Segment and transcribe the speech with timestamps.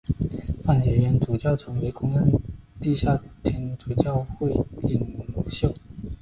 [0.63, 2.41] 范学淹主教成为公认的
[2.79, 4.49] 地下天主教会
[4.81, 5.71] 领袖。